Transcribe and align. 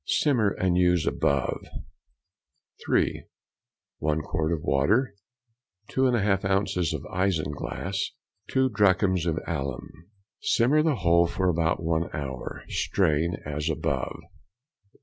Simmer 0.07 0.49
and 0.53 0.75
use 0.77 1.05
as 1.05 1.13
above. 1.13 1.63
(3). 2.87 3.25
1 3.99 4.21
quart 4.21 4.51
of 4.51 4.63
water. 4.63 5.13
2 5.89 6.01
1/2 6.09 6.43
ounces 6.43 6.91
of 6.91 7.03
isinglass. 7.03 8.05
2 8.49 8.69
drachms 8.69 9.27
of 9.27 9.37
alum. 9.45 10.09
Simmer 10.41 10.81
the 10.81 10.95
whole 10.95 11.27
for 11.27 11.49
about 11.49 11.83
one 11.83 12.09
hour, 12.15 12.63
strain 12.67 13.35
as 13.45 13.69
above. 13.69 14.17